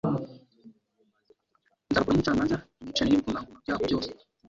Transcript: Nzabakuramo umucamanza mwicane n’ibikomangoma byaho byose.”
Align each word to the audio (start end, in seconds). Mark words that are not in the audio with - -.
Nzabakuramo 1.87 2.11
umucamanza 2.13 2.55
mwicane 2.81 3.07
n’ibikomangoma 3.09 3.61
byaho 3.63 3.81
byose.” 3.87 4.09